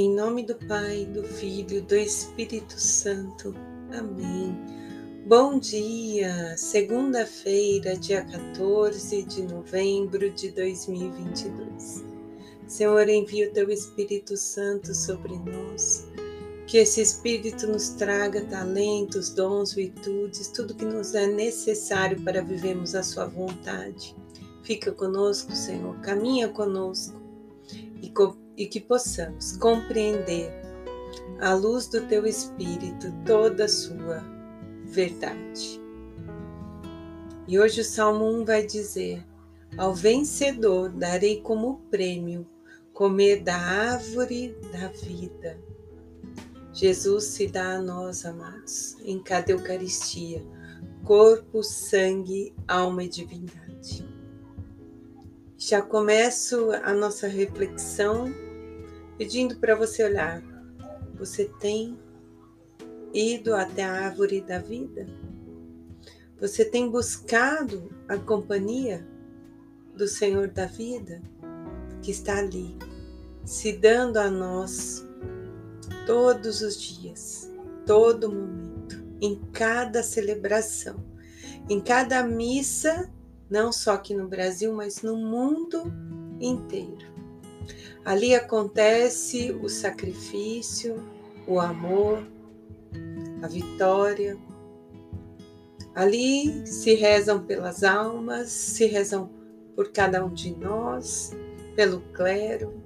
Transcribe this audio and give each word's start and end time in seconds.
Em 0.00 0.14
nome 0.14 0.44
do 0.44 0.54
Pai, 0.54 1.06
do 1.06 1.24
Filho, 1.24 1.82
do 1.82 1.96
Espírito 1.96 2.80
Santo. 2.80 3.52
Amém. 3.90 4.56
Bom 5.26 5.58
dia! 5.58 6.56
Segunda-feira, 6.56 7.96
dia 7.96 8.24
14 8.24 9.24
de 9.24 9.42
novembro 9.42 10.30
de 10.30 10.52
2022. 10.52 12.04
Senhor, 12.68 13.08
envia 13.08 13.48
o 13.48 13.52
teu 13.52 13.68
Espírito 13.70 14.36
Santo 14.36 14.94
sobre 14.94 15.36
nós. 15.36 16.06
Que 16.68 16.78
esse 16.78 17.00
Espírito 17.00 17.66
nos 17.66 17.88
traga 17.88 18.44
talentos, 18.44 19.30
dons, 19.30 19.72
virtudes, 19.72 20.46
tudo 20.46 20.76
que 20.76 20.84
nos 20.84 21.16
é 21.16 21.26
necessário 21.26 22.22
para 22.22 22.40
vivermos 22.40 22.94
a 22.94 23.02
Sua 23.02 23.26
vontade. 23.26 24.14
Fica 24.62 24.92
conosco, 24.92 25.56
Senhor, 25.56 25.98
caminha 26.02 26.46
conosco 26.46 27.20
e 28.00 28.08
e 28.58 28.66
que 28.66 28.80
possamos 28.80 29.56
compreender, 29.56 30.50
à 31.40 31.54
luz 31.54 31.86
do 31.86 32.04
Teu 32.08 32.26
Espírito, 32.26 33.14
toda 33.24 33.66
a 33.66 33.68
Sua 33.68 34.20
verdade. 34.84 35.80
E 37.46 37.58
hoje 37.58 37.82
o 37.82 37.84
Salmo 37.84 38.24
1 38.40 38.44
vai 38.44 38.66
dizer: 38.66 39.24
Ao 39.76 39.94
vencedor 39.94 40.90
darei 40.90 41.40
como 41.40 41.78
prêmio 41.88 42.44
comer 42.92 43.44
da 43.44 43.56
árvore 43.56 44.56
da 44.72 44.88
vida. 44.88 45.56
Jesus 46.72 47.24
se 47.24 47.46
dá 47.46 47.76
a 47.76 47.80
nós, 47.80 48.26
amados, 48.26 48.96
em 49.04 49.22
cada 49.22 49.52
Eucaristia, 49.52 50.44
corpo, 51.04 51.62
sangue, 51.62 52.52
alma 52.66 53.04
e 53.04 53.08
divindade. 53.08 54.06
Já 55.56 55.80
começo 55.80 56.70
a 56.82 56.92
nossa 56.92 57.26
reflexão 57.28 58.47
pedindo 59.18 59.56
para 59.56 59.74
você 59.74 60.04
olhar. 60.04 60.40
Você 61.18 61.46
tem 61.60 61.98
ido 63.12 63.54
até 63.54 63.82
a 63.84 64.06
árvore 64.06 64.40
da 64.40 64.60
vida? 64.60 65.06
Você 66.40 66.64
tem 66.64 66.88
buscado 66.88 67.90
a 68.08 68.16
companhia 68.16 69.04
do 69.96 70.06
Senhor 70.06 70.46
da 70.46 70.66
vida 70.66 71.20
que 72.00 72.12
está 72.12 72.38
ali, 72.38 72.76
se 73.44 73.72
dando 73.72 74.18
a 74.18 74.30
nós 74.30 75.04
todos 76.06 76.62
os 76.62 76.80
dias, 76.80 77.50
todo 77.84 78.30
momento, 78.30 79.04
em 79.20 79.34
cada 79.52 80.00
celebração, 80.00 81.04
em 81.68 81.80
cada 81.80 82.22
missa, 82.22 83.12
não 83.50 83.72
só 83.72 83.94
aqui 83.94 84.14
no 84.14 84.28
Brasil, 84.28 84.72
mas 84.72 85.02
no 85.02 85.16
mundo 85.16 85.92
inteiro. 86.40 87.17
Ali 88.08 88.34
acontece 88.34 89.52
o 89.52 89.68
sacrifício, 89.68 91.04
o 91.46 91.60
amor, 91.60 92.26
a 93.42 93.46
vitória. 93.46 94.38
Ali 95.94 96.66
se 96.66 96.94
rezam 96.94 97.44
pelas 97.44 97.84
almas, 97.84 98.48
se 98.48 98.86
rezam 98.86 99.28
por 99.76 99.92
cada 99.92 100.24
um 100.24 100.32
de 100.32 100.56
nós, 100.56 101.36
pelo 101.76 102.00
clero. 102.14 102.82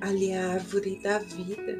Ali 0.00 0.30
é 0.30 0.40
a 0.40 0.52
árvore 0.54 0.98
da 1.02 1.18
vida. 1.18 1.78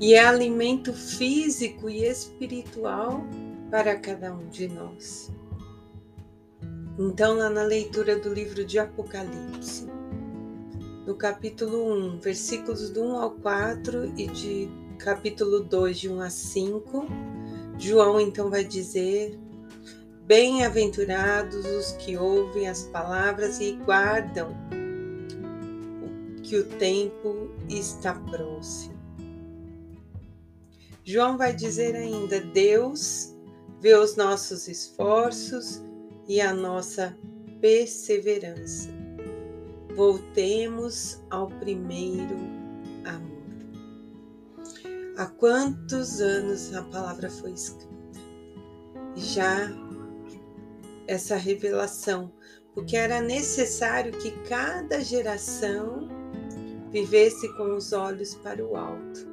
E 0.00 0.14
é 0.14 0.24
alimento 0.24 0.94
físico 0.94 1.90
e 1.90 2.06
espiritual 2.06 3.22
para 3.70 3.96
cada 3.96 4.32
um 4.32 4.48
de 4.48 4.68
nós. 4.68 5.30
Então, 6.98 7.36
lá 7.36 7.50
na 7.50 7.64
leitura 7.64 8.18
do 8.18 8.32
livro 8.32 8.64
de 8.64 8.78
Apocalipse, 8.78 9.92
no 11.06 11.14
capítulo 11.14 11.92
1, 12.14 12.18
versículos 12.18 12.90
do 12.90 13.02
1 13.02 13.16
ao 13.18 13.30
4 13.32 14.18
e 14.18 14.26
de 14.26 14.68
capítulo 14.98 15.60
2, 15.60 15.98
de 15.98 16.08
1 16.08 16.20
a 16.20 16.30
5, 16.30 17.06
João 17.78 18.18
então 18.20 18.48
vai 18.48 18.64
dizer: 18.64 19.38
Bem-aventurados 20.26 21.66
os 21.66 21.92
que 21.92 22.16
ouvem 22.16 22.68
as 22.68 22.84
palavras 22.84 23.60
e 23.60 23.72
guardam 23.72 24.54
que 26.42 26.56
o 26.56 26.64
tempo 26.64 27.50
está 27.68 28.14
próximo. 28.14 28.94
João 31.04 31.36
vai 31.36 31.54
dizer 31.54 31.94
ainda: 31.94 32.40
Deus 32.40 33.34
vê 33.80 33.94
os 33.94 34.16
nossos 34.16 34.68
esforços 34.68 35.82
e 36.26 36.40
a 36.40 36.54
nossa 36.54 37.14
perseverança 37.60 39.03
Voltemos 39.94 41.22
ao 41.30 41.46
primeiro 41.46 42.36
amor. 43.04 43.44
Há 45.16 45.26
quantos 45.26 46.20
anos 46.20 46.74
a 46.74 46.82
palavra 46.82 47.30
foi 47.30 47.52
escrita? 47.52 47.94
Já 49.14 49.70
essa 51.06 51.36
revelação, 51.36 52.32
porque 52.74 52.96
era 52.96 53.20
necessário 53.20 54.12
que 54.18 54.32
cada 54.48 55.00
geração 55.00 56.08
vivesse 56.90 57.48
com 57.56 57.76
os 57.76 57.92
olhos 57.92 58.34
para 58.34 58.66
o 58.66 58.76
alto, 58.76 59.28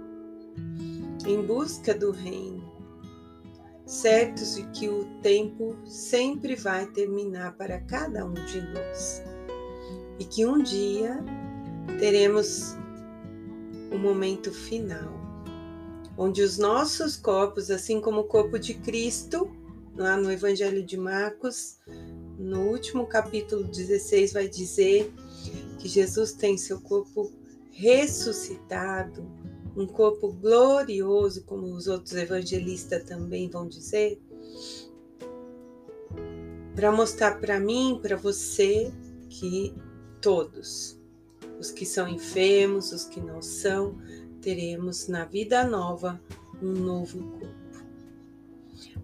em 1.26 1.44
busca 1.44 1.92
do 1.96 2.12
reino, 2.12 2.72
certos 3.84 4.58
de 4.58 4.64
que 4.72 4.88
o 4.88 5.06
tempo 5.24 5.76
sempre 5.86 6.56
vai 6.56 6.86
terminar 6.86 7.58
para 7.58 7.82
cada 7.82 8.24
um 8.24 8.34
de 8.34 8.62
nós 8.62 9.24
e 10.20 10.26
que 10.26 10.46
um 10.46 10.62
dia 10.62 11.24
teremos 12.00 12.76
o 13.92 13.96
um 13.96 14.00
momento 14.00 14.52
final, 14.52 15.12
onde 16.18 16.42
os 16.42 16.58
nossos 16.58 17.16
corpos, 17.16 17.70
assim 17.70 18.00
como 18.00 18.22
o 18.22 18.26
corpo 18.26 18.58
de 18.58 18.74
Cristo, 18.76 19.52
lá 19.96 20.16
no 20.16 20.32
Evangelho 20.32 20.84
de 20.84 20.98
Marcos, 20.98 21.78
no 22.38 22.62
último 22.62 23.06
capítulo 23.06 23.64
16, 23.64 24.34
vai 24.34 24.48
dizer 24.48 25.14
que 25.80 25.88
Jesus 25.88 26.32
tem 26.34 26.58
seu 26.58 26.80
corpo 26.80 27.32
ressuscitado, 27.72 29.26
um 29.76 29.88
corpo 29.88 30.32
glorioso, 30.32 31.44
como 31.44 31.68
os 31.68 31.88
outros 31.88 32.14
evangelistas 32.16 33.04
também 33.04 33.50
vão 33.50 33.68
dizer, 33.68 34.22
para 36.76 36.92
mostrar 36.92 37.40
para 37.40 37.60
mim, 37.60 38.00
para 38.02 38.16
você, 38.16 38.92
que 39.32 39.74
todos, 40.22 41.00
os 41.58 41.72
que 41.72 41.86
são 41.86 42.08
enfermos, 42.08 42.92
os 42.92 43.06
que 43.06 43.22
não 43.22 43.42
são, 43.42 43.98
teremos 44.42 45.08
na 45.08 45.26
vida 45.26 45.64
nova 45.64 46.22
um 46.62 46.74
novo 46.74 47.24
corpo. 47.40 47.86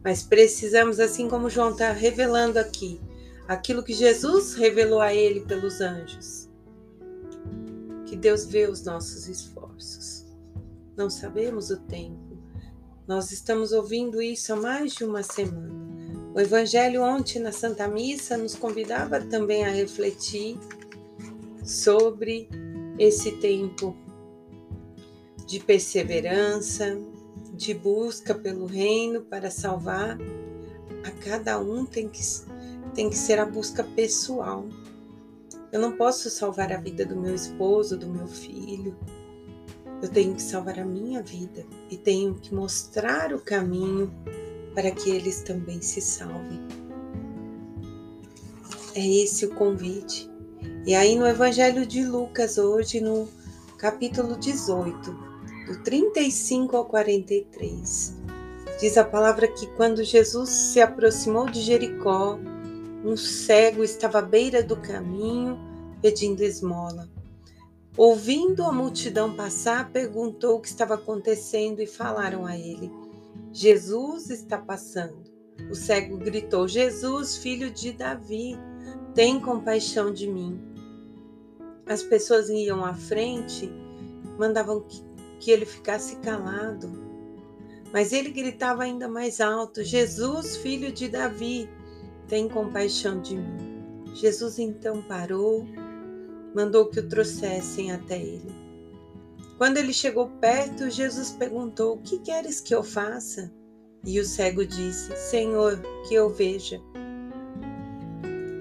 Mas 0.04 0.24
precisamos, 0.24 1.00
assim 1.00 1.30
como 1.30 1.50
João 1.50 1.72
está 1.72 1.92
revelando 1.92 2.60
aqui, 2.60 3.00
aquilo 3.48 3.84
que 3.84 3.94
Jesus 3.94 4.54
revelou 4.54 5.00
a 5.00 5.14
ele 5.14 5.42
pelos 5.42 5.80
anjos, 5.80 6.50
que 8.06 8.16
Deus 8.16 8.46
vê 8.46 8.68
os 8.68 8.84
nossos 8.84 9.28
esforços. 9.28 10.26
Não 10.96 11.10
sabemos 11.10 11.70
o 11.70 11.78
tempo. 11.78 12.38
Nós 13.08 13.32
estamos 13.32 13.72
ouvindo 13.72 14.22
isso 14.22 14.52
há 14.52 14.56
mais 14.56 14.94
de 14.94 15.06
uma 15.06 15.24
semana. 15.24 15.77
O 16.38 16.40
Evangelho 16.40 17.02
ontem 17.02 17.40
na 17.40 17.52
Santa 17.52 17.88
Missa 17.88 18.38
nos 18.38 18.54
convidava 18.54 19.20
também 19.20 19.66
a 19.66 19.72
refletir 19.72 20.56
sobre 21.66 22.48
esse 23.00 23.32
tempo 23.38 23.98
de 25.48 25.60
perseverança, 25.60 26.96
de 27.56 27.74
busca 27.74 28.36
pelo 28.36 28.68
reino 28.68 29.22
para 29.22 29.50
salvar. 29.50 30.16
A 31.04 31.10
cada 31.10 31.60
um 31.60 31.88
tem 31.88 32.08
que, 32.08 32.22
tem 32.94 33.10
que 33.10 33.18
ser 33.18 33.40
a 33.40 33.46
busca 33.48 33.84
pessoal. 33.84 34.64
Eu 35.72 35.80
não 35.80 35.94
posso 35.94 36.30
salvar 36.30 36.72
a 36.72 36.78
vida 36.78 37.04
do 37.04 37.16
meu 37.16 37.34
esposo, 37.34 37.98
do 37.98 38.06
meu 38.06 38.28
filho. 38.28 38.96
Eu 40.04 40.10
tenho 40.10 40.36
que 40.36 40.44
salvar 40.44 40.78
a 40.78 40.86
minha 40.86 41.20
vida 41.24 41.66
e 41.90 41.98
tenho 41.98 42.36
que 42.36 42.54
mostrar 42.54 43.34
o 43.34 43.40
caminho 43.40 44.14
para 44.78 44.92
que 44.92 45.10
eles 45.10 45.42
também 45.42 45.82
se 45.82 46.00
salvem. 46.00 46.62
É 48.94 49.04
esse 49.24 49.48
o 49.48 49.56
convite. 49.56 50.30
E 50.86 50.94
aí 50.94 51.16
no 51.16 51.26
Evangelho 51.26 51.84
de 51.84 52.06
Lucas, 52.06 52.60
hoje 52.60 53.02
no 53.02 53.28
capítulo 53.80 54.38
18, 54.38 55.12
do 55.66 55.84
35 55.84 56.78
ao 56.78 56.86
43, 56.86 58.18
diz 58.80 58.98
a 59.00 59.04
palavra 59.04 59.48
que 59.48 59.66
quando 59.66 60.04
Jesus 60.04 60.52
se 60.52 60.80
aproximou 60.80 61.48
de 61.50 61.62
Jericó, 61.62 62.38
um 63.04 63.18
cego 63.18 63.84
estava 63.84 64.20
à 64.20 64.22
beira 64.22 64.62
do 64.62 64.76
caminho 64.76 65.58
pedindo 66.04 66.44
esmola. 66.44 67.10
Ouvindo 67.98 68.62
a 68.64 68.72
multidão 68.72 69.36
passar, 69.36 69.90
perguntou 69.90 70.58
o 70.58 70.62
que 70.62 70.68
estava 70.68 70.94
acontecendo 70.94 71.82
e 71.82 71.88
falaram 71.88 72.46
a 72.46 72.56
ele: 72.56 73.07
Jesus 73.52 74.30
está 74.30 74.58
passando. 74.58 75.24
O 75.70 75.76
cego 75.76 76.18
gritou: 76.18 76.68
Jesus, 76.68 77.38
filho 77.38 77.72
de 77.72 77.92
Davi, 77.92 78.58
tem 79.14 79.40
compaixão 79.40 80.14
de 80.14 80.28
mim 80.28 80.78
as 81.90 82.04
pessoas 82.04 82.50
iam 82.50 82.84
à 82.84 82.94
frente 82.94 83.72
mandavam 84.38 84.82
que, 84.82 85.02
que 85.40 85.52
ele 85.52 85.66
ficasse 85.66 86.18
calado. 86.18 87.08
Mas 87.94 88.12
ele 88.12 88.30
gritava 88.30 88.84
ainda 88.84 89.08
mais 89.08 89.40
alto: 89.40 89.84
Jesus, 89.84 90.58
filho 90.58 90.92
de 90.92 91.08
Davi, 91.08 91.70
tem 92.28 92.50
compaixão 92.50 93.22
de 93.22 93.38
mim. 93.38 94.04
Jesus 94.14 94.60
então 94.60 95.02
parou, 95.02 95.66
mandou 96.54 96.88
que 96.88 97.00
o 97.00 97.08
trouxessem 97.08 97.92
até 97.92 98.20
ele. 98.20 98.67
Quando 99.58 99.78
ele 99.78 99.92
chegou 99.92 100.30
perto, 100.40 100.90
Jesus 100.90 101.32
perguntou: 101.32 101.96
O 101.96 102.02
que 102.02 102.20
queres 102.20 102.62
que 102.62 102.76
eu 102.76 102.84
faça? 102.84 103.52
E 104.06 104.20
o 104.20 104.26
cego 104.26 104.66
disse: 104.66 105.16
Senhor, 105.18 105.82
que 106.08 106.14
eu 106.14 106.30
veja. 106.30 106.80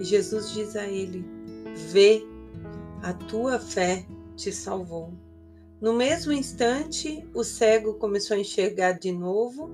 E 0.01 0.05
Jesus 0.05 0.53
diz 0.53 0.75
a 0.75 0.87
ele: 0.87 1.25
Vê, 1.91 2.25
a 3.03 3.13
tua 3.13 3.59
fé 3.59 4.07
te 4.37 4.51
salvou. 4.51 5.13
No 5.81 5.93
mesmo 5.93 6.33
instante, 6.33 7.29
o 7.35 7.45
cego 7.45 7.95
começou 7.95 8.35
a 8.37 8.41
enxergar 8.41 8.93
de 8.93 9.13
novo 9.13 9.71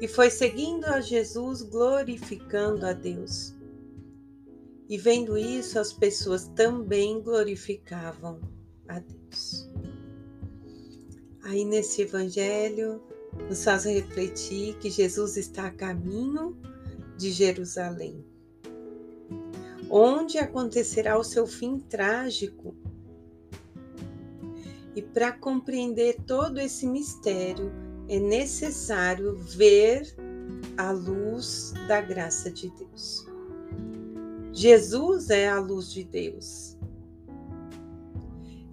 e 0.00 0.06
foi 0.06 0.28
seguindo 0.28 0.84
a 0.84 1.00
Jesus, 1.00 1.62
glorificando 1.62 2.84
a 2.84 2.92
Deus. 2.92 3.54
E 4.86 4.98
vendo 4.98 5.38
isso, 5.38 5.78
as 5.78 5.94
pessoas 5.94 6.46
também 6.48 7.22
glorificavam 7.22 8.38
a 8.86 8.98
Deus. 8.98 9.70
Aí 11.44 11.64
nesse 11.64 12.02
evangelho, 12.02 13.02
nos 13.48 13.64
faz 13.64 13.84
refletir 13.84 14.76
que 14.78 14.90
Jesus 14.90 15.36
está 15.36 15.66
a 15.66 15.70
caminho 15.70 16.56
de 17.16 17.30
Jerusalém, 17.30 18.24
onde 19.90 20.38
acontecerá 20.38 21.18
o 21.18 21.24
seu 21.24 21.46
fim 21.46 21.78
trágico 21.78 22.74
e 24.94 25.02
para 25.02 25.32
compreender 25.32 26.16
todo 26.24 26.60
esse 26.60 26.86
mistério, 26.86 27.72
é 28.08 28.18
necessário 28.18 29.36
ver 29.36 30.14
a 30.76 30.92
luz 30.92 31.72
da 31.88 32.00
graça 32.00 32.50
de 32.50 32.70
Deus. 32.70 33.26
Jesus 34.52 35.30
é 35.30 35.48
a 35.48 35.58
luz 35.58 35.90
de 35.92 36.04
Deus. 36.04 36.73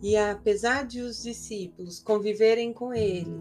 E 0.01 0.17
apesar 0.17 0.85
de 0.85 1.01
os 1.01 1.21
discípulos 1.21 1.99
conviverem 1.99 2.73
com 2.73 2.93
ele, 2.93 3.31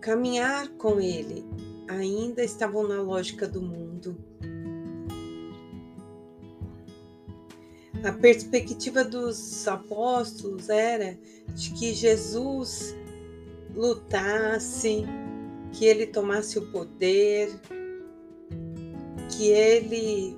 caminhar 0.00 0.68
com 0.70 1.00
ele, 1.00 1.44
ainda 1.88 2.42
estavam 2.44 2.86
na 2.86 3.02
lógica 3.02 3.48
do 3.48 3.60
mundo, 3.60 4.16
A 8.04 8.12
perspectiva 8.12 9.04
dos 9.04 9.66
apóstolos 9.66 10.68
era 10.68 11.18
de 11.48 11.70
que 11.72 11.92
Jesus 11.92 12.94
lutasse, 13.74 15.04
que 15.72 15.84
ele 15.84 16.06
tomasse 16.06 16.58
o 16.58 16.70
poder, 16.70 17.50
que 19.30 19.48
ele 19.48 20.36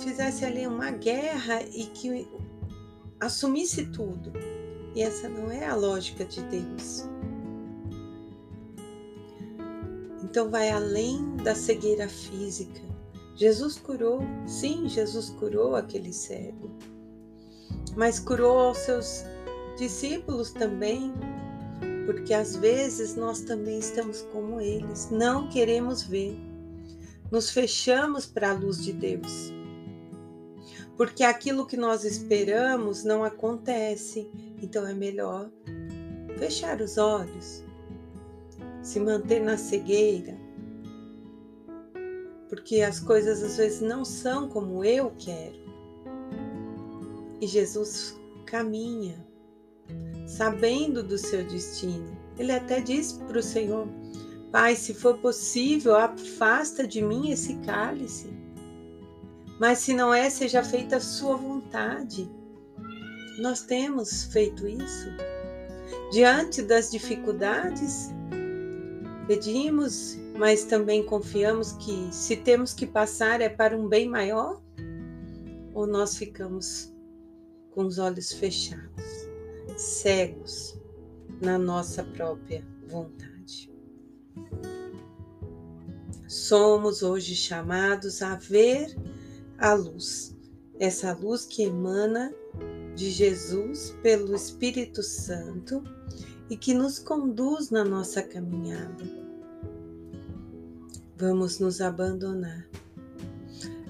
fizesse 0.00 0.44
ali 0.44 0.66
uma 0.66 0.90
guerra 0.90 1.62
e 1.62 1.84
que 1.84 2.26
assumisse 3.26 3.86
tudo. 3.86 4.32
E 4.94 5.02
essa 5.02 5.28
não 5.28 5.50
é 5.50 5.66
a 5.66 5.74
lógica 5.74 6.24
de 6.24 6.40
Deus. 6.44 7.04
Então 10.24 10.50
vai 10.50 10.70
além 10.70 11.36
da 11.36 11.54
cegueira 11.54 12.08
física. 12.08 12.80
Jesus 13.36 13.78
curou, 13.78 14.20
sim, 14.46 14.88
Jesus 14.88 15.28
curou 15.28 15.76
aquele 15.76 16.12
cego, 16.12 16.70
mas 17.94 18.18
curou 18.18 18.58
aos 18.58 18.78
seus 18.78 19.24
discípulos 19.76 20.52
também, 20.52 21.12
porque 22.06 22.32
às 22.32 22.56
vezes 22.56 23.14
nós 23.14 23.40
também 23.40 23.78
estamos 23.78 24.22
como 24.32 24.58
eles, 24.58 25.10
não 25.10 25.50
queremos 25.50 26.02
ver, 26.02 26.34
nos 27.30 27.50
fechamos 27.50 28.24
para 28.24 28.50
a 28.50 28.54
luz 28.54 28.82
de 28.82 28.94
Deus, 28.94 29.52
porque 30.96 31.22
aquilo 31.22 31.66
que 31.66 31.76
nós 31.76 32.04
esperamos 32.04 33.04
não 33.04 33.22
acontece, 33.22 34.28
então 34.62 34.86
é 34.86 34.94
melhor 34.94 35.50
fechar 36.38 36.80
os 36.80 36.98
olhos, 36.98 37.64
se 38.82 39.00
manter 39.00 39.42
na 39.42 39.56
cegueira 39.56 40.46
porque 42.48 42.82
as 42.82 43.00
coisas 43.00 43.42
às 43.42 43.56
vezes 43.56 43.80
não 43.80 44.04
são 44.04 44.48
como 44.48 44.84
eu 44.84 45.12
quero. 45.18 45.56
E 47.40 47.46
Jesus 47.46 48.18
caminha, 48.44 49.24
sabendo 50.26 51.02
do 51.02 51.18
seu 51.18 51.44
destino. 51.44 52.16
Ele 52.38 52.52
até 52.52 52.80
diz 52.80 53.12
para 53.12 53.38
o 53.38 53.42
Senhor: 53.42 53.88
Pai, 54.50 54.76
se 54.76 54.94
for 54.94 55.18
possível, 55.18 55.96
afasta 55.96 56.86
de 56.86 57.02
mim 57.02 57.30
esse 57.30 57.56
cálice. 57.58 58.28
Mas 59.58 59.78
se 59.78 59.94
não 59.94 60.12
é, 60.12 60.28
seja 60.28 60.62
feita 60.62 60.96
a 60.96 61.00
sua 61.00 61.36
vontade. 61.36 62.30
Nós 63.38 63.62
temos 63.62 64.24
feito 64.24 64.66
isso. 64.66 65.08
Diante 66.10 66.62
das 66.62 66.90
dificuldades, 66.90 68.10
pedimos 69.26 70.18
mas 70.38 70.64
também 70.64 71.02
confiamos 71.04 71.72
que 71.72 72.08
se 72.12 72.36
temos 72.36 72.74
que 72.74 72.86
passar 72.86 73.40
é 73.40 73.48
para 73.48 73.76
um 73.76 73.88
bem 73.88 74.08
maior? 74.08 74.62
Ou 75.74 75.86
nós 75.86 76.16
ficamos 76.16 76.92
com 77.70 77.86
os 77.86 77.98
olhos 77.98 78.32
fechados, 78.32 79.04
cegos 79.76 80.78
na 81.40 81.58
nossa 81.58 82.04
própria 82.04 82.64
vontade? 82.86 83.72
Somos 86.28 87.02
hoje 87.02 87.34
chamados 87.34 88.20
a 88.20 88.36
ver 88.36 88.94
a 89.58 89.74
luz, 89.74 90.36
essa 90.78 91.12
luz 91.12 91.44
que 91.44 91.64
emana 91.64 92.34
de 92.94 93.10
Jesus 93.10 93.94
pelo 94.02 94.34
Espírito 94.34 95.02
Santo 95.02 95.82
e 96.48 96.56
que 96.56 96.72
nos 96.72 96.98
conduz 96.98 97.70
na 97.70 97.84
nossa 97.84 98.22
caminhada 98.22 99.26
vamos 101.16 101.58
nos 101.58 101.80
abandonar. 101.80 102.68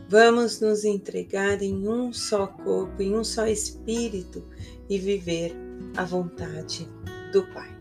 Vamos 0.08 0.60
nos 0.60 0.84
entregar 0.84 1.60
em 1.60 1.88
um 1.88 2.12
só 2.12 2.46
corpo, 2.46 3.02
em 3.02 3.17
um 3.17 3.24
só 3.24 3.46
espírito 3.46 4.44
e 4.88 4.98
viver 4.98 5.52
a 5.96 6.05
vontade 6.05 6.88
do 7.32 7.44
Pai. 7.52 7.76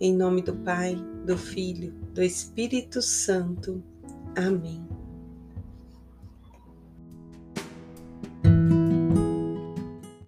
Em 0.00 0.14
nome 0.14 0.42
do 0.42 0.54
Pai, 0.54 0.96
do 1.26 1.36
Filho, 1.36 1.92
do 2.14 2.22
Espírito 2.22 3.02
Santo. 3.02 3.82
Amém. 4.36 4.99